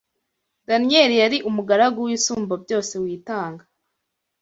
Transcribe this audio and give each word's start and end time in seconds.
Daniyeli 0.69 1.15
yari 1.21 1.37
umugaragu 1.49 1.99
w’Isumbabyose 2.07 2.93
witanga 3.03 3.63